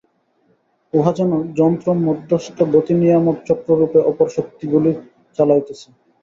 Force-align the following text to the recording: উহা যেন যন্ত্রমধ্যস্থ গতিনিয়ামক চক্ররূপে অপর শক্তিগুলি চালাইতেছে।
উহা 0.93 1.11
যেন 1.17 1.31
যন্ত্রমধ্যস্থ 1.59 2.57
গতিনিয়ামক 2.73 3.37
চক্ররূপে 3.47 3.99
অপর 4.09 4.27
শক্তিগুলি 4.37 4.91
চালাইতেছে। 5.37 5.87